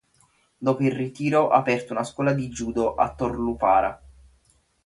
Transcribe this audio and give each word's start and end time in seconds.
Dopo 0.57 0.81
il 0.81 0.93
ritiro 0.93 1.49
ha 1.51 1.57
aperto 1.59 1.93
una 1.93 2.03
scuola 2.03 2.33
di 2.33 2.49
judo 2.49 2.95
a 2.95 3.13
Tor 3.13 3.37
Lupara. 3.37 4.01